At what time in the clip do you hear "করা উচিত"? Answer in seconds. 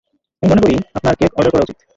1.53-1.77